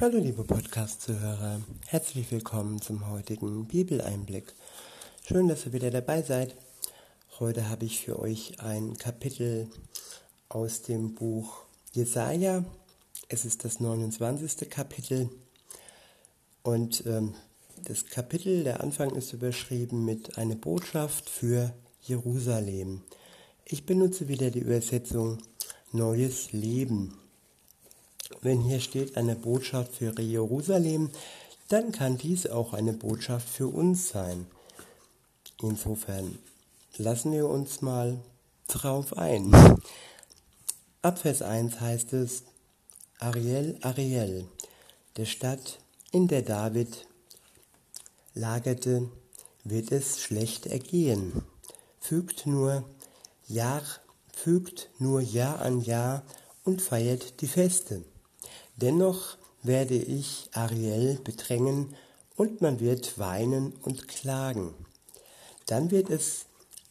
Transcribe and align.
Hallo 0.00 0.18
liebe 0.18 0.42
Podcast-Zuhörer, 0.42 1.60
herzlich 1.86 2.32
willkommen 2.32 2.80
zum 2.80 3.08
heutigen 3.08 3.68
Bibeleinblick. 3.68 4.52
Schön, 5.24 5.46
dass 5.46 5.66
ihr 5.66 5.74
wieder 5.74 5.90
dabei 5.90 6.22
seid. 6.22 6.56
Heute 7.38 7.68
habe 7.68 7.84
ich 7.84 8.00
für 8.00 8.18
euch 8.18 8.58
ein 8.60 8.96
Kapitel 8.96 9.68
aus 10.48 10.82
dem 10.82 11.14
Buch 11.14 11.66
Jesaja. 11.92 12.64
Es 13.28 13.44
ist 13.44 13.64
das 13.64 13.78
29. 13.78 14.68
Kapitel 14.68 15.28
und 16.62 17.04
ähm, 17.06 17.34
das 17.84 18.06
Kapitel, 18.06 18.64
der 18.64 18.80
Anfang 18.80 19.10
ist 19.10 19.32
überschrieben 19.34 20.04
mit 20.04 20.38
eine 20.38 20.56
Botschaft 20.56 21.30
für 21.30 21.72
Jerusalem. 22.00 23.02
Ich 23.66 23.86
benutze 23.86 24.26
wieder 24.26 24.50
die 24.50 24.60
Übersetzung 24.60 25.38
Neues 25.92 26.52
Leben 26.52 27.21
wenn 28.40 28.60
hier 28.60 28.80
steht 28.80 29.16
eine 29.16 29.36
Botschaft 29.36 29.96
für 29.96 30.18
Jerusalem, 30.20 31.10
dann 31.68 31.92
kann 31.92 32.18
dies 32.18 32.46
auch 32.46 32.72
eine 32.72 32.92
Botschaft 32.92 33.48
für 33.48 33.68
uns 33.68 34.08
sein. 34.08 34.46
Insofern 35.60 36.38
lassen 36.96 37.32
wir 37.32 37.48
uns 37.48 37.82
mal 37.82 38.18
drauf 38.68 39.16
ein. 39.16 39.52
Ab 41.02 41.18
Vers 41.18 41.42
1 41.42 41.80
heißt 41.80 42.12
es, 42.12 42.44
Ariel, 43.18 43.78
Ariel, 43.82 44.46
der 45.16 45.24
Stadt, 45.24 45.78
in 46.10 46.28
der 46.28 46.42
David 46.42 47.06
lagerte, 48.34 49.08
wird 49.64 49.92
es 49.92 50.20
schlecht 50.20 50.66
ergehen. 50.66 51.42
Fügt 52.00 52.46
nur 52.46 52.84
Jahr, 53.46 53.82
fügt 54.34 54.90
nur 54.98 55.20
Jahr 55.20 55.60
an 55.60 55.80
Jahr 55.80 56.22
und 56.64 56.82
feiert 56.82 57.40
die 57.40 57.46
Feste. 57.46 58.04
Dennoch 58.82 59.36
werde 59.62 59.94
ich 59.94 60.50
Ariel 60.52 61.20
bedrängen 61.22 61.94
und 62.34 62.60
man 62.62 62.80
wird 62.80 63.16
weinen 63.16 63.72
und 63.82 64.08
klagen. 64.08 64.74
Dann 65.66 65.92
wird 65.92 66.10
es 66.10 66.46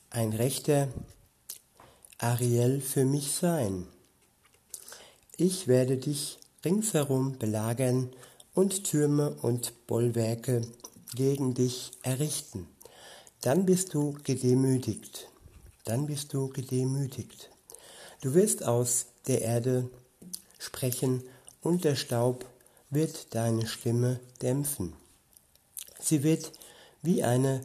ein 0.10 0.32
rechter 0.32 0.88
Ariel 2.18 2.80
für 2.80 3.04
mich 3.04 3.34
sein. 3.34 3.88
Ich 5.36 5.68
werde 5.68 5.98
dich 5.98 6.40
ringsherum 6.64 7.38
belagern 7.38 8.10
und 8.54 8.86
Türme 8.86 9.32
und 9.42 9.86
Bollwerke 9.86 10.62
gegen 11.14 11.54
dich 11.56 11.92
errichten. 12.04 12.70
Dann 13.42 13.66
bist 13.66 13.94
du 13.94 14.16
gedemütigt. 14.24 15.28
Dann 15.84 16.08
bist 16.08 16.34
du 16.34 16.48
gedemütigt. 16.48 17.50
Du 18.22 18.34
wirst 18.34 18.64
aus 18.64 19.08
der 19.28 19.42
Erde 19.42 19.90
sprechen 20.58 21.24
und 21.62 21.84
der 21.84 21.96
Staub 21.96 22.46
wird 22.90 23.34
deine 23.34 23.68
Stimme 23.68 24.20
dämpfen. 24.42 24.94
Sie 26.00 26.24
wird 26.24 26.52
wie 27.02 27.24
eine 27.24 27.62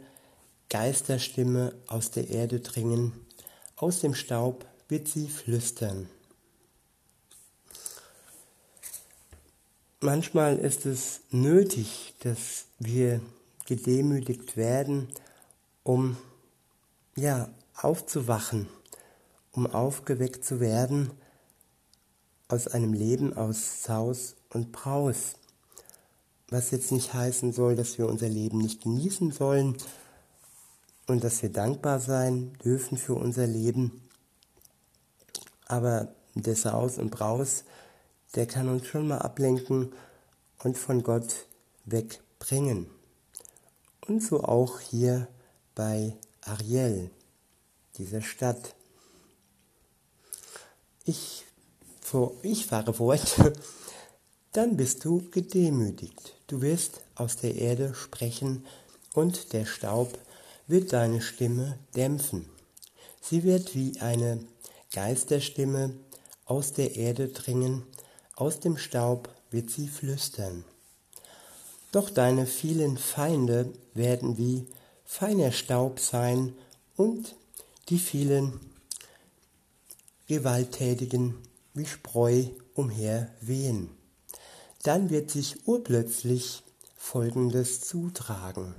Geisterstimme 0.68 1.74
aus 1.86 2.10
der 2.10 2.28
Erde 2.28 2.60
dringen, 2.60 3.12
aus 3.76 4.00
dem 4.00 4.14
Staub 4.14 4.66
wird 4.88 5.08
sie 5.08 5.28
flüstern. 5.28 6.08
Manchmal 10.00 10.58
ist 10.58 10.86
es 10.86 11.20
nötig, 11.30 12.14
dass 12.20 12.66
wir 12.78 13.20
gedemütigt 13.64 14.56
werden, 14.56 15.08
um 15.82 16.16
ja 17.16 17.48
aufzuwachen, 17.74 18.68
um 19.52 19.66
aufgeweckt 19.66 20.44
zu 20.44 20.60
werden 20.60 21.10
aus 22.48 22.68
einem 22.68 22.92
Leben 22.92 23.36
aus 23.36 23.82
Saus 23.82 24.36
und 24.50 24.72
Braus. 24.72 25.34
Was 26.48 26.70
jetzt 26.70 26.92
nicht 26.92 27.12
heißen 27.12 27.52
soll, 27.52 27.74
dass 27.74 27.98
wir 27.98 28.06
unser 28.06 28.28
Leben 28.28 28.58
nicht 28.58 28.82
genießen 28.82 29.32
sollen 29.32 29.76
und 31.06 31.24
dass 31.24 31.42
wir 31.42 31.50
dankbar 31.50 31.98
sein 31.98 32.52
dürfen 32.64 32.98
für 32.98 33.14
unser 33.14 33.46
Leben. 33.46 34.08
Aber 35.66 36.14
der 36.34 36.54
Saus 36.54 36.98
und 36.98 37.10
Braus, 37.10 37.64
der 38.34 38.46
kann 38.46 38.68
uns 38.68 38.86
schon 38.86 39.08
mal 39.08 39.18
ablenken 39.18 39.92
und 40.62 40.78
von 40.78 41.02
Gott 41.02 41.46
wegbringen. 41.84 42.86
Und 44.06 44.22
so 44.22 44.44
auch 44.44 44.78
hier 44.78 45.26
bei 45.74 46.16
Ariel, 46.42 47.10
dieser 47.96 48.22
Stadt. 48.22 48.76
Ich 51.04 51.44
ich 52.42 52.66
fahre 52.66 52.94
fort, 52.94 53.36
dann 54.52 54.76
bist 54.76 55.04
du 55.04 55.28
gedemütigt. 55.30 56.34
Du 56.46 56.62
wirst 56.62 57.00
aus 57.14 57.36
der 57.36 57.56
Erde 57.56 57.94
sprechen 57.94 58.64
und 59.14 59.52
der 59.52 59.66
Staub 59.66 60.18
wird 60.66 60.92
deine 60.92 61.20
Stimme 61.20 61.78
dämpfen. 61.94 62.46
Sie 63.20 63.42
wird 63.42 63.74
wie 63.74 64.00
eine 64.00 64.40
Geisterstimme 64.92 65.94
aus 66.44 66.72
der 66.72 66.94
Erde 66.96 67.28
dringen, 67.28 67.82
aus 68.36 68.60
dem 68.60 68.76
Staub 68.76 69.28
wird 69.50 69.70
sie 69.70 69.88
flüstern. 69.88 70.64
Doch 71.92 72.10
deine 72.10 72.46
vielen 72.46 72.98
Feinde 72.98 73.72
werden 73.94 74.38
wie 74.38 74.66
feiner 75.04 75.50
Staub 75.50 75.98
sein 75.98 76.54
und 76.96 77.34
die 77.88 77.98
vielen 77.98 78.60
Gewalttätigen 80.28 81.36
wie 81.76 81.86
Spreu 81.86 82.44
umher 82.74 83.30
wehen. 83.40 83.90
Dann 84.82 85.10
wird 85.10 85.30
sich 85.30 85.66
urplötzlich 85.66 86.62
Folgendes 86.96 87.80
zutragen. 87.80 88.74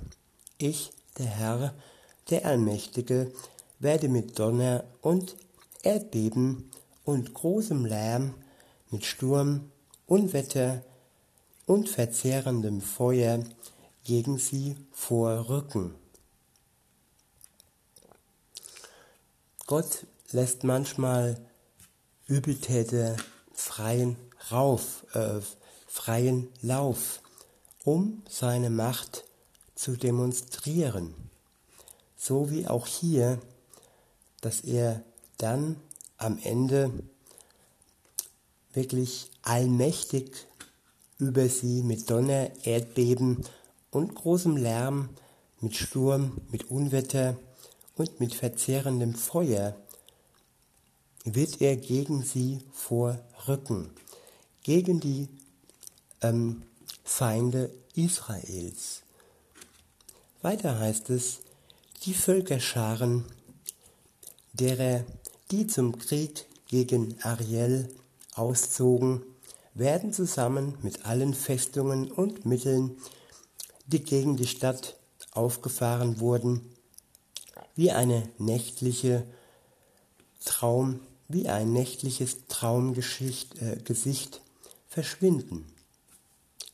Ich, 0.58 0.92
der 1.18 1.26
Herr, 1.26 1.74
der 2.30 2.44
Allmächtige, 2.44 3.32
werde 3.78 4.08
mit 4.08 4.38
Donner 4.38 4.84
und 5.00 5.36
Erdbeben 5.82 6.70
und 7.04 7.32
großem 7.32 7.84
Lärm, 7.84 8.34
mit 8.90 9.04
Sturm, 9.04 9.70
Unwetter 10.06 10.82
und 11.66 11.88
verzehrendem 11.88 12.80
Feuer 12.80 13.44
gegen 14.04 14.38
sie 14.38 14.76
vorrücken. 14.92 15.94
Gott 19.66 20.06
lässt 20.32 20.64
manchmal 20.64 21.36
Übeltäter 22.28 23.16
freien 23.54 24.16
Rauf, 24.50 25.06
äh, 25.14 25.40
freien 25.86 26.48
Lauf, 26.60 27.22
um 27.84 28.22
seine 28.28 28.68
Macht 28.68 29.24
zu 29.74 29.96
demonstrieren. 29.96 31.14
So 32.18 32.50
wie 32.50 32.68
auch 32.68 32.86
hier, 32.86 33.40
dass 34.42 34.60
er 34.60 35.02
dann 35.38 35.76
am 36.18 36.38
Ende 36.42 36.92
wirklich 38.74 39.30
allmächtig 39.40 40.46
über 41.18 41.48
sie 41.48 41.82
mit 41.82 42.10
Donner, 42.10 42.50
Erdbeben 42.62 43.42
und 43.90 44.14
großem 44.14 44.58
Lärm, 44.58 45.08
mit 45.60 45.74
Sturm, 45.74 46.42
mit 46.50 46.70
Unwetter 46.70 47.38
und 47.96 48.20
mit 48.20 48.34
verzehrendem 48.34 49.14
Feuer 49.14 49.74
wird 51.34 51.60
er 51.60 51.76
gegen 51.76 52.22
sie 52.22 52.60
vorrücken, 52.72 53.90
gegen 54.62 55.00
die 55.00 55.28
ähm, 56.20 56.62
Feinde 57.04 57.70
Israels. 57.94 59.02
Weiter 60.42 60.78
heißt 60.78 61.10
es, 61.10 61.40
die 62.04 62.14
Völkerscharen, 62.14 63.24
derer, 64.52 65.04
die 65.50 65.66
zum 65.66 65.98
Krieg 65.98 66.46
gegen 66.68 67.16
Ariel 67.22 67.88
auszogen, 68.34 69.22
werden 69.74 70.12
zusammen 70.12 70.76
mit 70.82 71.06
allen 71.06 71.34
Festungen 71.34 72.10
und 72.10 72.46
Mitteln, 72.46 72.98
die 73.86 74.02
gegen 74.02 74.36
die 74.36 74.46
Stadt 74.46 74.96
aufgefahren 75.32 76.20
wurden, 76.20 76.72
wie 77.74 77.90
eine 77.90 78.28
nächtliche 78.38 79.24
Traum 80.44 81.00
wie 81.28 81.48
ein 81.48 81.72
nächtliches 81.72 82.46
Traumgesicht 82.48 83.60
äh, 83.60 83.78
verschwinden. 84.88 85.66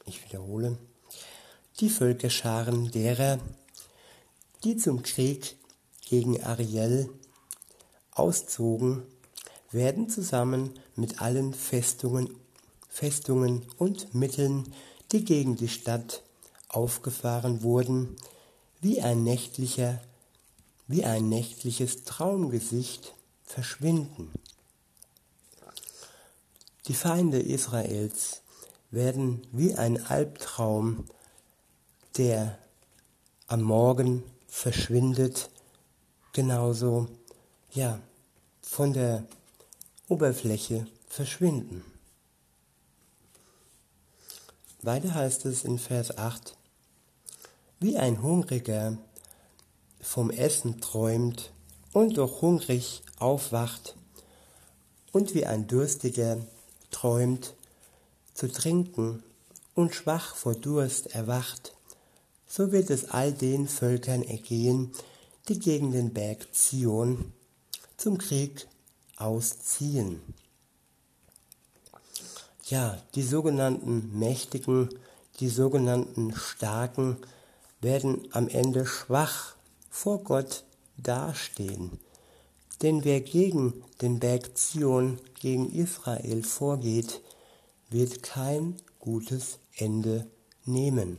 Ich 0.06 0.24
wiederhole. 0.24 0.78
Die 1.80 1.90
Völkerscharen 1.90 2.90
derer, 2.92 3.40
die 4.62 4.76
zum 4.76 5.02
Krieg 5.02 5.56
gegen 6.08 6.42
Ariel 6.42 7.10
auszogen, 8.12 9.02
werden 9.72 10.08
zusammen 10.08 10.70
mit 10.94 11.20
allen 11.20 11.52
Festungen, 11.52 12.30
Festungen 12.88 13.62
und 13.76 14.14
Mitteln, 14.14 14.72
die 15.10 15.24
gegen 15.24 15.56
die 15.56 15.68
Stadt 15.68 16.22
aufgefahren 16.68 17.62
wurden, 17.62 18.16
wie 18.80 19.00
ein 19.02 19.24
nächtlicher, 19.24 20.00
wie 20.86 21.04
ein 21.04 21.28
nächtliches 21.28 22.04
Traumgesicht 22.04 23.14
verschwinden. 23.44 24.32
Die 26.86 26.94
Feinde 26.94 27.40
Israels 27.40 28.42
werden 28.90 29.46
wie 29.52 29.74
ein 29.74 30.04
Albtraum, 30.06 31.04
der 32.16 32.58
am 33.46 33.62
Morgen 33.62 34.22
verschwindet, 34.48 35.50
genauso 36.32 37.08
ja 37.72 38.00
von 38.62 38.92
der 38.92 39.24
Oberfläche 40.08 40.86
verschwinden. 41.08 41.84
Weiter 44.82 45.14
heißt 45.14 45.46
es 45.46 45.64
in 45.64 45.78
Vers 45.78 46.18
8, 46.18 46.54
wie 47.80 47.96
ein 47.96 48.22
Hungriger 48.22 48.98
vom 50.00 50.30
Essen 50.30 50.80
träumt 50.80 51.52
und 51.92 52.18
doch 52.18 52.42
hungrig 52.42 53.03
aufwacht, 53.18 53.94
und 55.12 55.34
wie 55.34 55.46
ein 55.46 55.68
Durstiger 55.68 56.38
träumt 56.90 57.54
zu 58.34 58.50
trinken 58.50 59.22
und 59.74 59.94
schwach 59.94 60.34
vor 60.34 60.54
Durst 60.54 61.14
erwacht, 61.14 61.72
so 62.48 62.72
wird 62.72 62.90
es 62.90 63.10
all 63.10 63.32
den 63.32 63.68
Völkern 63.68 64.22
ergehen, 64.22 64.92
die 65.48 65.58
gegen 65.58 65.92
den 65.92 66.12
Berg 66.12 66.52
Zion 66.54 67.32
zum 67.96 68.18
Krieg 68.18 68.66
ausziehen. 69.16 70.20
Ja, 72.66 73.00
die 73.14 73.22
sogenannten 73.22 74.18
Mächtigen, 74.18 74.88
die 75.40 75.48
sogenannten 75.48 76.34
Starken 76.34 77.18
werden 77.80 78.26
am 78.32 78.48
Ende 78.48 78.86
schwach 78.86 79.54
vor 79.90 80.24
Gott 80.24 80.64
dastehen. 80.96 82.00
Denn 82.82 83.04
wer 83.04 83.20
gegen 83.20 83.84
den 84.00 84.20
Berg 84.20 84.56
Zion, 84.56 85.18
gegen 85.40 85.70
Israel 85.72 86.42
vorgeht, 86.42 87.20
wird 87.90 88.22
kein 88.22 88.76
gutes 88.98 89.58
Ende 89.76 90.26
nehmen. 90.64 91.18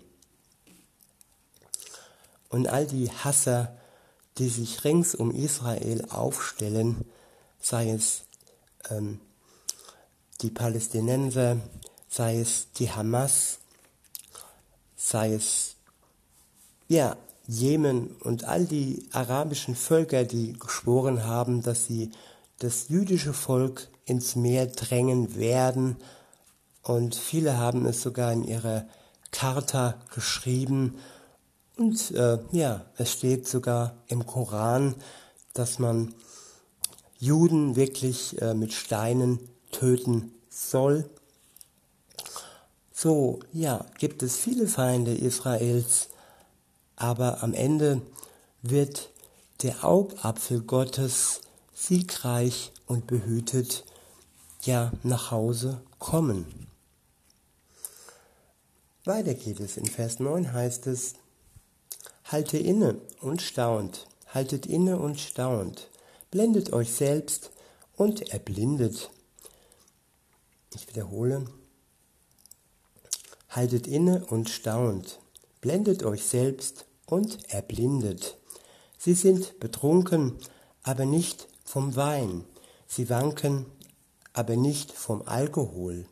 Und 2.50 2.68
all 2.68 2.86
die 2.86 3.10
Hasser, 3.10 3.78
die 4.38 4.50
sich 4.50 4.84
rings 4.84 5.16
um 5.16 5.32
Israel 5.32 6.06
aufstellen, 6.10 7.06
sei 7.60 7.92
es 7.92 8.24
ähm, 8.90 9.20
die 10.42 10.52
Palästinenser, 10.52 11.58
sei 12.10 12.40
es 12.40 12.72
die 12.74 12.92
Hamas, 12.92 13.60
sei 14.96 15.34
es 15.34 15.76
ja 16.88 17.18
Jemen 17.48 18.08
und 18.22 18.46
all 18.46 18.66
die 18.66 19.08
arabischen 19.12 19.76
Völker, 19.76 20.24
die 20.24 20.54
geschworen 20.54 21.26
haben, 21.26 21.62
dass 21.62 21.86
sie 21.86 22.12
das 22.60 22.90
jüdische 22.90 23.34
Volk 23.34 23.90
ins 24.06 24.36
Meer 24.36 24.68
drängen 24.68 25.36
werden. 25.36 25.98
Und 26.82 27.16
viele 27.16 27.58
haben 27.58 27.86
es 27.86 28.02
sogar 28.02 28.32
in 28.32 28.44
ihrer 28.44 28.86
Charta 29.32 29.96
geschrieben. 30.14 30.96
Und 31.78 32.12
äh, 32.12 32.40
ja, 32.52 32.86
es 32.98 33.12
steht 33.12 33.48
sogar 33.48 33.98
im 34.08 34.26
Koran, 34.26 34.96
dass 35.54 35.80
man 35.80 36.14
Juden 37.20 37.76
wirklich 37.76 38.42
äh, 38.42 38.54
mit 38.54 38.74
Steinen 38.74 39.40
töten 39.72 40.32
soll. 40.50 41.10
So, 42.94 43.40
ja, 43.52 43.86
gibt 44.00 44.24
es 44.24 44.38
viele 44.38 44.68
Feinde 44.68 45.14
Israels, 45.14 46.08
aber 46.96 47.44
am 47.44 47.54
Ende 47.54 48.02
wird 48.62 49.10
der 49.62 49.84
Augapfel 49.84 50.62
Gottes 50.62 51.42
siegreich 51.74 52.72
und 52.88 53.08
behütet 53.08 53.84
ja 54.64 54.92
nach 55.04 55.32
Hause 55.32 55.82
kommen. 56.00 56.68
Weiter 59.04 59.36
geht 59.36 59.60
es. 59.60 59.78
In 59.78 59.86
Vers 59.86 60.20
9 60.20 60.52
heißt 60.52 60.88
es, 60.88 61.14
Halte 62.26 62.58
inne 62.58 63.00
und 63.22 63.44
staunt, 63.44 64.08
haltet 64.28 64.66
inne 64.66 64.98
und 64.98 65.20
staunt, 65.20 65.92
blendet 66.32 66.74
euch 66.74 66.92
selbst 66.92 67.52
und 67.96 68.32
erblindet. 68.34 69.12
Ich 70.74 70.88
wiederhole, 70.88 71.46
haltet 73.48 73.86
inne 73.86 74.26
und 74.26 74.50
staunt, 74.50 75.20
blendet 75.66 76.04
euch 76.04 76.24
selbst 76.24 76.86
und 77.08 77.52
erblindet. 77.52 78.38
Sie 79.00 79.16
sind 79.16 79.60
betrunken, 79.60 80.38
aber 80.84 81.06
nicht 81.06 81.48
vom 81.64 81.96
Wein. 81.96 82.44
Sie 82.88 83.10
wanken, 83.10 83.66
aber 84.32 84.58
nicht 84.58 84.92
vom 84.92 85.24
Alkohol. 85.26 86.06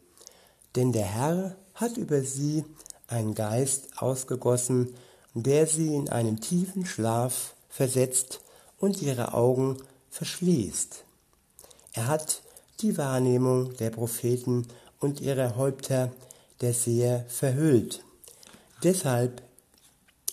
Denn 0.75 0.91
der 0.91 1.05
Herr 1.05 1.55
hat 1.75 1.97
über 1.97 2.21
sie 2.21 2.65
einen 3.05 3.35
Geist 3.35 4.01
ausgegossen, 4.01 4.95
der 5.35 5.67
sie 5.67 5.93
in 5.93 6.09
einen 6.09 6.41
tiefen 6.41 6.83
Schlaf 6.87 7.53
versetzt 7.69 8.41
und 8.79 9.03
ihre 9.03 9.35
Augen 9.35 9.77
verschließt. 10.09 11.05
Er 11.93 12.07
hat 12.07 12.41
die 12.79 12.97
Wahrnehmung 12.97 13.77
der 13.77 13.91
Propheten 13.91 14.67
und 14.99 15.21
ihrer 15.21 15.55
Häupter 15.57 16.11
der 16.61 16.73
Seher 16.73 17.25
verhüllt. 17.27 18.03
Deshalb 18.83 19.41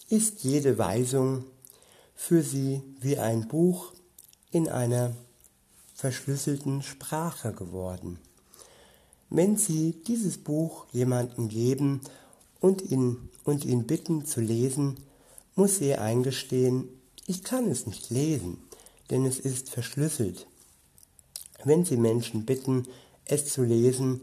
ist 0.08 0.42
jede 0.42 0.76
Weisung 0.76 1.44
für 2.16 2.42
sie 2.42 2.82
wie 3.00 3.16
ein 3.16 3.46
Buch 3.46 3.92
in 4.50 4.68
einer 4.68 5.14
verschlüsselten 5.94 6.82
Sprache 6.82 7.52
geworden. 7.52 8.18
Wenn 9.28 9.56
sie 9.56 9.92
dieses 10.06 10.38
Buch 10.38 10.86
jemandem 10.90 11.48
geben 11.48 12.00
und 12.58 12.82
ihn, 12.82 13.30
und 13.44 13.64
ihn 13.64 13.86
bitten 13.86 14.24
zu 14.26 14.40
lesen, 14.40 14.96
muss 15.54 15.80
er 15.80 16.00
eingestehen, 16.00 16.88
ich 17.26 17.44
kann 17.44 17.70
es 17.70 17.86
nicht 17.86 18.10
lesen, 18.10 18.58
denn 19.10 19.24
es 19.26 19.38
ist 19.38 19.70
verschlüsselt. 19.70 20.48
Wenn 21.64 21.84
sie 21.84 21.96
Menschen 21.96 22.44
bitten, 22.46 22.88
es 23.24 23.46
zu 23.52 23.62
lesen, 23.62 24.22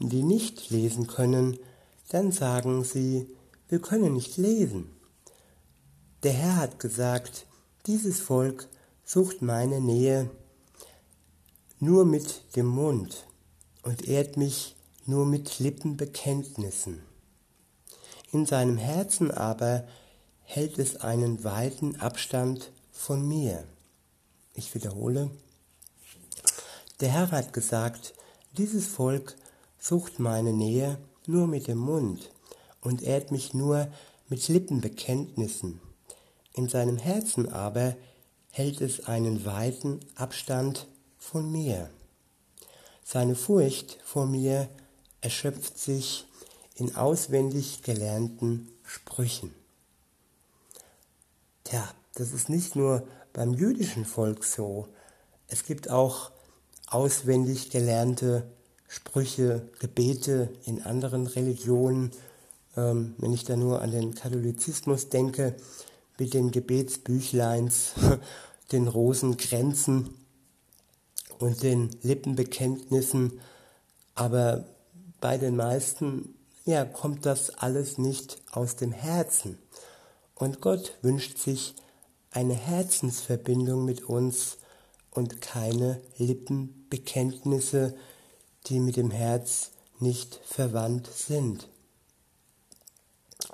die 0.00 0.24
nicht 0.24 0.70
lesen 0.70 1.06
können, 1.06 1.58
dann 2.08 2.32
sagen 2.32 2.84
sie, 2.84 3.26
wir 3.68 3.80
können 3.80 4.14
nicht 4.14 4.36
lesen. 4.36 4.90
Der 6.22 6.32
Herr 6.32 6.56
hat 6.56 6.78
gesagt, 6.78 7.46
dieses 7.86 8.20
Volk 8.20 8.68
sucht 9.04 9.42
meine 9.42 9.80
Nähe 9.80 10.30
nur 11.78 12.04
mit 12.04 12.56
dem 12.56 12.66
Mund 12.66 13.26
und 13.82 14.08
ehrt 14.08 14.36
mich 14.36 14.76
nur 15.04 15.26
mit 15.26 15.58
Lippenbekenntnissen. 15.58 17.02
In 18.32 18.46
seinem 18.46 18.76
Herzen 18.76 19.30
aber 19.30 19.86
hält 20.42 20.78
es 20.78 20.96
einen 20.96 21.44
weiten 21.44 21.96
Abstand 21.96 22.72
von 22.90 23.26
mir. 23.26 23.64
Ich 24.54 24.74
wiederhole, 24.74 25.30
der 27.00 27.10
Herr 27.10 27.30
hat 27.30 27.52
gesagt, 27.52 28.14
dieses 28.56 28.86
Volk 28.86 29.36
sucht 29.78 30.18
meine 30.18 30.52
Nähe 30.52 30.98
nur 31.28 31.46
mit 31.46 31.66
dem 31.66 31.78
Mund 31.78 32.30
und 32.80 33.02
ehrt 33.02 33.32
mich 33.32 33.54
nur 33.54 33.88
mit 34.28 34.48
Lippenbekenntnissen. 34.48 35.80
In 36.52 36.68
seinem 36.68 36.98
Herzen 36.98 37.48
aber 37.48 37.96
hält 38.50 38.80
es 38.80 39.06
einen 39.06 39.44
weiten 39.44 40.00
Abstand 40.14 40.86
von 41.18 41.50
mir. 41.50 41.90
Seine 43.04 43.34
Furcht 43.34 43.98
vor 44.04 44.26
mir 44.26 44.68
erschöpft 45.20 45.78
sich 45.78 46.26
in 46.74 46.96
auswendig 46.96 47.82
gelernten 47.82 48.68
Sprüchen. 48.82 49.54
Tja, 51.64 51.88
das 52.14 52.32
ist 52.32 52.48
nicht 52.48 52.76
nur 52.76 53.06
beim 53.32 53.54
jüdischen 53.54 54.04
Volk 54.04 54.44
so. 54.44 54.88
Es 55.48 55.64
gibt 55.64 55.90
auch 55.90 56.30
auswendig 56.86 57.70
gelernte 57.70 58.50
Sprüche, 58.88 59.68
Gebete 59.78 60.48
in 60.64 60.82
anderen 60.82 61.26
Religionen, 61.26 62.12
ähm, 62.76 63.14
wenn 63.18 63.32
ich 63.32 63.44
da 63.44 63.56
nur 63.56 63.82
an 63.82 63.90
den 63.90 64.14
Katholizismus 64.14 65.08
denke, 65.08 65.56
mit 66.18 66.34
den 66.34 66.50
Gebetsbüchleins, 66.50 67.92
den 68.72 68.88
Rosenkränzen 68.88 70.10
und 71.38 71.62
den 71.62 71.90
Lippenbekenntnissen, 72.02 73.40
aber 74.14 74.64
bei 75.20 75.38
den 75.38 75.56
meisten 75.56 76.34
ja, 76.64 76.84
kommt 76.84 77.26
das 77.26 77.50
alles 77.50 77.96
nicht 77.96 78.42
aus 78.50 78.76
dem 78.76 78.92
Herzen. 78.92 79.58
Und 80.34 80.60
Gott 80.60 80.94
wünscht 81.00 81.38
sich 81.38 81.74
eine 82.32 82.54
Herzensverbindung 82.54 83.84
mit 83.84 84.02
uns 84.04 84.58
und 85.10 85.40
keine 85.40 86.02
Lippenbekenntnisse, 86.18 87.94
die 88.66 88.80
mit 88.80 88.96
dem 88.96 89.10
Herz 89.10 89.70
nicht 89.98 90.40
verwandt 90.44 91.08
sind. 91.12 91.68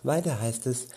Weiter 0.02 0.40
heißt 0.40 0.66
es, 0.66 0.88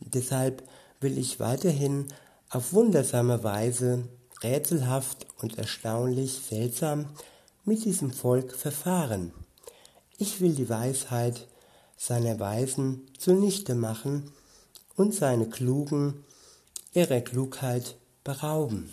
deshalb 0.00 0.62
will 1.00 1.16
ich 1.18 1.40
weiterhin 1.40 2.08
auf 2.50 2.72
wundersame 2.72 3.42
Weise, 3.44 4.08
rätselhaft 4.42 5.26
und 5.38 5.58
erstaunlich 5.58 6.40
seltsam 6.48 7.06
mit 7.64 7.84
diesem 7.84 8.10
Volk 8.12 8.54
verfahren. 8.54 9.32
ich 10.18 10.40
will 10.40 10.54
die 10.54 10.68
Weisheit 10.68 11.46
seiner 11.96 12.38
Weisen 12.38 13.06
zunichte 13.18 13.74
machen 13.74 14.32
und 14.96 15.14
seine 15.14 15.48
Klugen 15.48 16.24
ihrer 16.92 17.20
Klugheit 17.20 17.96
berauben. 18.22 18.90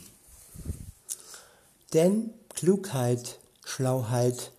Denn 1.93 2.34
Klugheit, 2.50 3.39
Schlauheit 3.65 4.51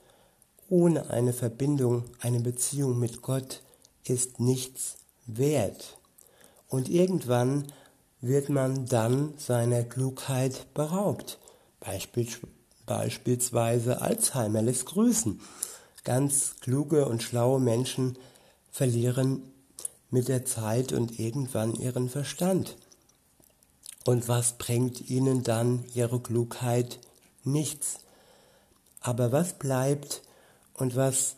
ohne 0.69 1.11
eine 1.11 1.33
Verbindung, 1.33 2.05
eine 2.21 2.41
Beziehung 2.41 2.99
mit 2.99 3.23
Gott 3.23 3.63
ist 4.05 4.41
nichts 4.41 4.97
wert. 5.27 5.99
Und 6.69 6.89
irgendwann 6.89 7.73
wird 8.21 8.49
man 8.49 8.87
dann 8.87 9.35
seiner 9.39 9.85
Klugheit 9.85 10.73
beraubt. 10.75 11.39
Beispiel, 11.81 12.29
beispielsweise 12.87 14.01
Alzheimer 14.01 14.63
lässt 14.63 14.87
grüßen. 14.87 15.41
Ganz 16.05 16.57
kluge 16.61 17.07
und 17.07 17.23
schlaue 17.23 17.61
Menschen 17.61 18.19
verlieren 18.71 19.43
mit 20.11 20.29
der 20.29 20.45
Zeit 20.45 20.93
und 20.93 21.19
irgendwann 21.19 21.75
ihren 21.75 22.09
Verstand. 22.09 22.77
Und 24.05 24.29
was 24.29 24.57
bringt 24.59 25.11
ihnen 25.11 25.43
dann 25.43 25.85
ihre 25.95 26.21
Klugheit? 26.21 26.99
Nichts. 27.45 27.99
Aber 29.01 29.33
was 29.33 29.59
bleibt 29.59 30.23
und 30.79 30.97
was 30.97 31.37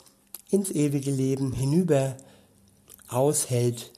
ins 0.50 0.70
ewige 0.70 1.10
Leben 1.10 1.52
hinüber 1.52 2.16
aushält, 3.08 3.92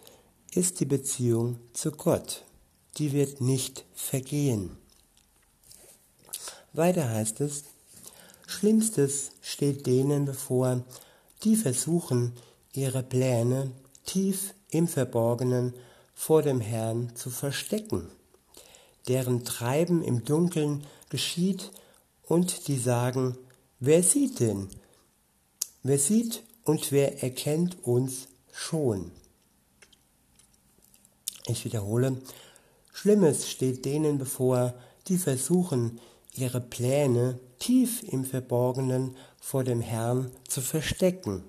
ist 0.55 0.81
die 0.81 0.87
Beziehung 0.87 1.59
zu 1.73 1.93
Gott. 1.93 2.45
Die 2.99 3.13
wird 3.13 3.41
nicht 3.41 3.85
vergehen. 3.95 4.77
Weiter 6.73 7.09
heißt 7.09 7.41
es, 7.41 7.65
Schlimmstes 8.47 9.33
steht 9.41 9.87
denen 9.87 10.27
bevor, 10.27 10.85
die 11.45 11.57
versuchen, 11.57 12.33
ihre 12.75 13.03
Pläne 13.03 13.71
tief 14.05 14.55
im 14.71 14.89
Verborgenen 14.89 15.75
vor 16.15 16.43
dem 16.43 16.61
Herrn 16.61 17.15
zu 17.17 17.31
verstecken, 17.31 18.09
deren 19.09 19.45
Treiben 19.45 20.03
im 20.03 20.25
Dunkeln 20.25 20.85
geschieht 21.09 21.73
und 22.23 22.69
die 22.69 22.79
sagen, 22.79 23.37
wer 23.81 24.03
sieht 24.03 24.41
denn? 24.41 24.69
Wer 25.85 25.99
sieht 25.99 26.45
und 26.65 26.93
wer 26.93 27.25
erkennt 27.25 27.85
uns 27.85 28.29
schon? 28.53 29.11
Ich 31.47 31.65
wiederhole, 31.65 32.23
Schlimmes 32.93 33.51
steht 33.51 33.85
denen 33.85 34.19
bevor, 34.19 34.75
die 35.09 35.19
versuchen, 35.19 35.99
ihre 36.35 36.61
Pläne 36.61 37.41
tief 37.59 38.05
im 38.05 38.25
Verborgenen 38.25 39.17
vor 39.41 39.65
dem 39.65 39.81
Herrn 39.81 40.31
zu 40.47 40.61
verstecken, 40.61 41.43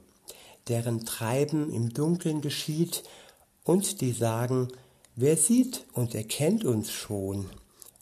deren 0.68 1.06
Treiben 1.06 1.72
im 1.72 1.94
Dunkeln 1.94 2.42
geschieht, 2.42 3.04
und 3.64 4.02
die 4.02 4.12
sagen, 4.12 4.68
wer 5.16 5.38
sieht 5.38 5.86
und 5.94 6.16
erkennt 6.16 6.66
uns 6.66 6.92
schon? 6.92 7.50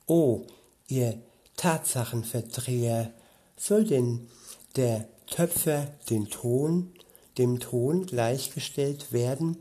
O, 0.07 0.45
ihr 0.87 1.21
Tatsachenverdreher, 1.57 3.13
soll 3.57 3.83
denn 3.83 4.27
der 4.75 5.07
Töpfer 5.31 5.87
den 6.09 6.29
Ton, 6.29 6.93
dem 7.39 7.59
Ton 7.59 8.05
gleichgestellt 8.05 9.11
werden, 9.11 9.57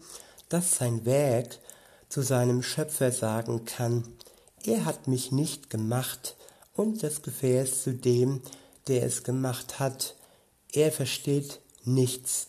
dass 0.50 0.76
sein 0.76 1.06
Werk 1.06 1.58
zu 2.10 2.20
seinem 2.22 2.62
Schöpfer 2.62 3.12
sagen 3.12 3.64
kann, 3.64 4.04
er 4.64 4.84
hat 4.84 5.08
mich 5.08 5.32
nicht 5.32 5.70
gemacht, 5.70 6.36
und 6.74 7.02
das 7.02 7.22
Gefäß 7.22 7.82
zu 7.82 7.94
dem, 7.94 8.42
der 8.88 9.04
es 9.04 9.22
gemacht 9.22 9.78
hat, 9.78 10.16
er 10.72 10.92
versteht 10.92 11.60
nichts. 11.84 12.48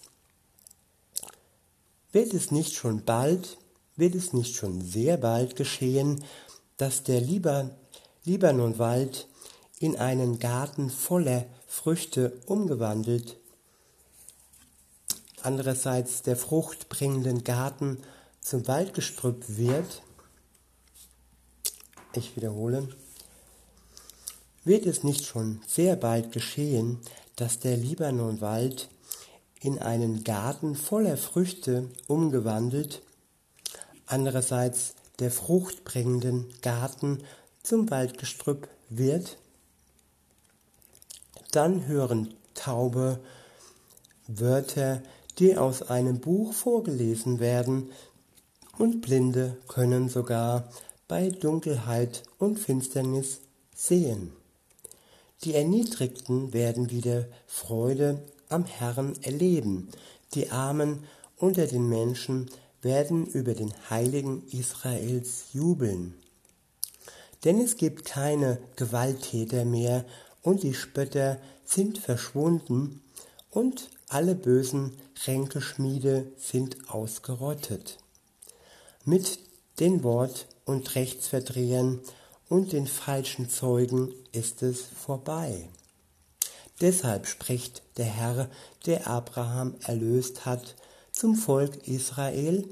Wird 2.11 2.33
es 2.33 2.51
nicht 2.51 2.73
schon 2.73 3.03
bald, 3.03 3.57
wird 3.95 4.15
es 4.15 4.33
nicht 4.33 4.55
schon 4.55 4.81
sehr 4.81 5.17
bald 5.17 5.55
geschehen, 5.55 6.23
dass 6.77 7.03
der 7.03 7.21
Liban 7.21 7.71
Libanonwald 8.23 9.27
in 9.81 9.97
einen 9.97 10.37
Garten 10.37 10.91
voller 10.91 11.45
Früchte 11.65 12.39
umgewandelt, 12.45 13.37
andererseits 15.41 16.21
der 16.21 16.37
fruchtbringenden 16.37 17.43
Garten 17.43 17.97
zum 18.41 18.67
Waldgestrüpp 18.67 19.43
wird, 19.47 20.03
ich 22.13 22.35
wiederhole, 22.35 22.89
wird 24.63 24.85
es 24.85 25.03
nicht 25.03 25.25
schon 25.25 25.61
sehr 25.67 25.95
bald 25.95 26.31
geschehen, 26.31 26.99
dass 27.35 27.57
der 27.57 27.75
Libanonwald 27.75 28.87
in 29.61 29.79
einen 29.79 30.23
Garten 30.23 30.75
voller 30.75 31.17
Früchte 31.17 31.89
umgewandelt, 32.05 33.01
andererseits 34.05 34.93
der 35.17 35.31
fruchtbringenden 35.31 36.53
Garten 36.61 37.23
zum 37.63 37.89
Waldgestrüpp 37.89 38.67
wird? 38.89 39.37
Dann 41.51 41.85
hören 41.87 42.33
Taube 42.53 43.19
Wörter, 44.27 45.01
die 45.37 45.57
aus 45.57 45.83
einem 45.83 46.19
Buch 46.19 46.53
vorgelesen 46.53 47.39
werden, 47.39 47.91
und 48.77 49.01
Blinde 49.01 49.57
können 49.67 50.09
sogar 50.09 50.69
bei 51.07 51.29
Dunkelheit 51.29 52.23
und 52.39 52.57
Finsternis 52.57 53.41
sehen. 53.75 54.31
Die 55.43 55.53
Erniedrigten 55.53 56.53
werden 56.53 56.89
wieder 56.89 57.25
Freude 57.47 58.23
am 58.49 58.65
Herrn 58.65 59.13
erleben, 59.21 59.89
die 60.33 60.51
Armen 60.51 61.03
unter 61.37 61.67
den 61.67 61.89
Menschen 61.89 62.49
werden 62.81 63.25
über 63.25 63.53
den 63.53 63.73
Heiligen 63.89 64.43
Israels 64.51 65.45
jubeln. 65.51 66.15
Denn 67.43 67.59
es 67.59 67.75
gibt 67.75 68.05
keine 68.05 68.59
Gewalttäter 68.75 69.65
mehr 69.65 70.05
und 70.41 70.63
die 70.63 70.73
Spötter 70.73 71.37
sind 71.65 71.97
verschwunden 71.97 73.01
und 73.49 73.89
alle 74.07 74.35
bösen 74.35 74.97
Ränkeschmiede 75.25 76.31
sind 76.37 76.89
ausgerottet. 76.89 77.97
Mit 79.05 79.39
den 79.79 80.03
Wort- 80.03 80.47
und 80.65 80.95
Rechtsverdrehern 80.95 82.01
und 82.49 82.73
den 82.73 82.87
falschen 82.87 83.49
Zeugen 83.49 84.13
ist 84.31 84.61
es 84.61 84.81
vorbei. 84.81 85.69
Deshalb 86.81 87.27
spricht 87.27 87.83
der 87.97 88.05
Herr, 88.05 88.49
der 88.85 89.07
Abraham 89.07 89.75
erlöst 89.83 90.45
hat, 90.45 90.75
zum 91.11 91.35
Volk 91.35 91.87
Israel, 91.87 92.67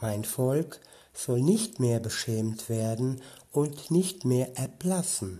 mein 0.00 0.24
Volk 0.24 0.80
soll 1.12 1.40
nicht 1.40 1.78
mehr 1.78 2.00
beschämt 2.00 2.68
werden 2.68 3.22
und 3.52 3.90
nicht 3.90 4.24
mehr 4.24 4.56
erblassen. 4.58 5.38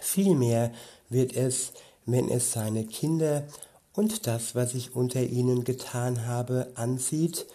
Vielmehr 0.00 0.72
wird 1.08 1.34
es, 1.34 1.72
wenn 2.06 2.28
es 2.28 2.52
seine 2.52 2.84
Kinder 2.84 3.46
und 3.92 4.26
das, 4.26 4.54
was 4.54 4.74
ich 4.74 4.94
unter 4.94 5.22
ihnen 5.22 5.64
getan 5.64 6.26
habe, 6.26 6.70
ansieht, 6.74 7.46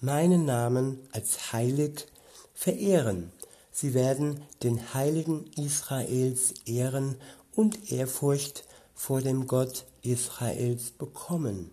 meinen 0.00 0.44
Namen 0.44 0.98
als 1.12 1.52
heilig 1.52 2.06
verehren. 2.52 3.32
Sie 3.70 3.94
werden 3.94 4.42
den 4.62 4.94
Heiligen 4.94 5.50
Israels 5.56 6.54
ehren 6.66 7.16
und 7.54 7.90
Ehrfurcht 7.90 8.64
vor 8.94 9.20
dem 9.20 9.46
Gott 9.46 9.86
Israels 10.02 10.90
bekommen. 10.90 11.70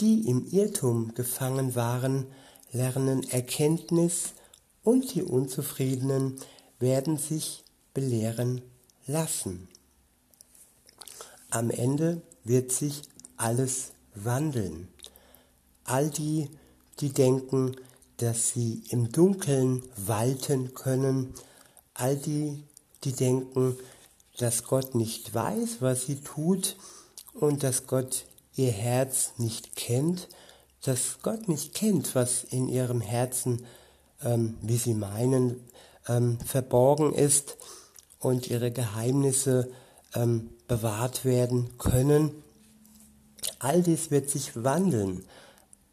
Die 0.00 0.28
im 0.28 0.46
Irrtum 0.50 1.14
gefangen 1.14 1.74
waren, 1.74 2.26
lernen 2.72 3.28
Erkenntnis 3.30 4.34
und 4.82 5.14
die 5.14 5.22
Unzufriedenen 5.22 6.38
werden 6.78 7.16
sich 7.16 7.64
belehren 7.96 8.60
lassen. 9.06 9.68
Am 11.48 11.70
Ende 11.70 12.20
wird 12.44 12.70
sich 12.70 13.00
alles 13.38 13.92
wandeln. 14.14 14.88
All 15.84 16.10
die, 16.10 16.50
die 17.00 17.08
denken, 17.08 17.74
dass 18.18 18.50
sie 18.50 18.82
im 18.90 19.12
Dunkeln 19.12 19.82
walten 19.96 20.74
können, 20.74 21.32
all 21.94 22.16
die, 22.16 22.62
die 23.04 23.12
denken, 23.12 23.78
dass 24.36 24.64
Gott 24.64 24.94
nicht 24.94 25.34
weiß, 25.34 25.80
was 25.80 26.04
sie 26.04 26.20
tut 26.20 26.76
und 27.32 27.62
dass 27.62 27.86
Gott 27.86 28.26
ihr 28.56 28.72
Herz 28.72 29.32
nicht 29.38 29.74
kennt, 29.74 30.28
dass 30.82 31.20
Gott 31.22 31.48
nicht 31.48 31.72
kennt, 31.72 32.14
was 32.14 32.44
in 32.44 32.68
ihrem 32.68 33.00
Herzen, 33.00 33.64
ähm, 34.22 34.58
wie 34.60 34.76
sie 34.76 34.92
meinen, 34.92 35.66
ähm, 36.08 36.38
verborgen 36.40 37.14
ist 37.14 37.56
und 38.26 38.48
ihre 38.48 38.72
Geheimnisse 38.72 39.70
ähm, 40.12 40.50
bewahrt 40.66 41.24
werden 41.24 41.78
können. 41.78 42.42
All 43.60 43.82
dies 43.82 44.10
wird 44.10 44.30
sich 44.30 44.64
wandeln. 44.64 45.24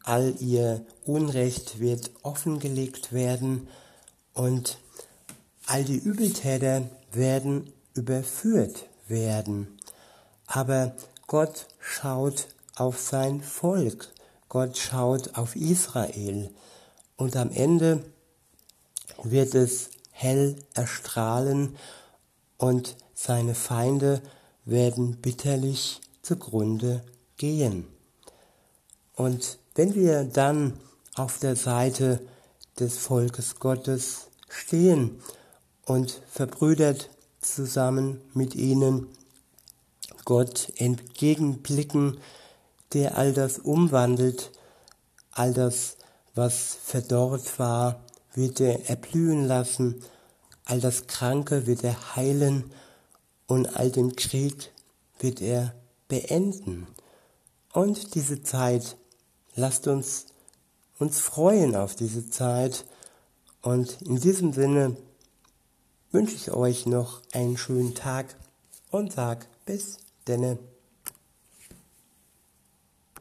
All 0.03 0.33
ihr 0.39 0.83
Unrecht 1.05 1.79
wird 1.79 2.09
offengelegt 2.23 3.13
werden 3.13 3.67
und 4.33 4.79
all 5.67 5.83
die 5.83 5.97
Übeltäter 5.97 6.89
werden 7.11 7.71
überführt 7.93 8.87
werden. 9.07 9.67
Aber 10.47 10.95
Gott 11.27 11.67
schaut 11.79 12.47
auf 12.75 12.99
sein 12.99 13.41
Volk. 13.43 14.11
Gott 14.49 14.75
schaut 14.79 15.37
auf 15.37 15.55
Israel. 15.55 16.49
Und 17.15 17.35
am 17.35 17.51
Ende 17.51 18.03
wird 19.21 19.53
es 19.53 19.91
hell 20.09 20.55
erstrahlen 20.73 21.77
und 22.63 22.96
seine 23.13 23.55
Feinde 23.55 24.22
werden 24.63 25.17
bitterlich 25.17 26.00
zugrunde 26.22 27.03
gehen. 27.36 27.86
Und 29.15 29.60
wenn 29.75 29.96
wir 29.96 30.24
dann 30.24 30.79
auf 31.15 31.39
der 31.39 31.58
Seite 31.58 32.22
des 32.79 32.98
Volkes 33.00 33.60
Gottes 33.60 34.29
stehen 34.48 35.20
und 35.86 36.22
verbrüdert 36.32 37.10
zusammen 37.41 38.22
mit 38.34 38.55
ihnen 38.55 39.08
Gott 40.24 40.72
entgegenblicken, 40.77 42.17
der 42.93 43.17
all 43.17 43.34
das 43.34 43.60
umwandelt, 43.60 44.51
all 45.32 45.53
das, 45.53 45.98
was 46.34 46.77
verdorrt 46.82 47.60
war, 47.60 48.05
wird 48.34 48.62
er 48.62 48.89
erblühen 48.89 49.46
lassen, 49.48 50.01
all 50.65 50.79
das 50.79 51.08
Kranke 51.08 51.67
wird 51.67 51.84
er 51.84 52.15
heilen 52.15 52.72
und 53.48 53.75
all 53.75 53.91
den 53.91 54.15
Krieg 54.15 54.72
wird 55.20 55.41
er 55.41 55.74
beenden. 56.08 56.88
Und 57.72 58.15
diese 58.15 58.43
Zeit, 58.43 58.98
lasst 59.55 59.88
uns 59.88 60.27
uns 61.03 61.20
freuen 61.20 61.75
auf 61.75 61.96
diese 61.96 62.29
Zeit. 62.29 62.86
Und 63.62 64.01
in 64.03 64.20
diesem 64.20 64.53
Sinne 64.53 64.96
wünsche 66.12 66.36
ich 66.36 66.51
euch 66.51 66.86
noch 66.86 67.22
einen 67.34 67.58
schönen 67.58 67.96
Tag 67.96 68.36
und 68.91 69.13
sag 69.13 69.48
bis 69.65 69.98
denne. 70.27 70.58